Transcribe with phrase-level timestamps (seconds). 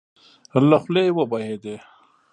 [0.69, 1.75] له خولې يې وبهېدې.